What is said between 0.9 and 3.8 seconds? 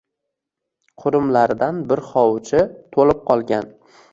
Qurumlaridan bir hovuchi to’lib qolgan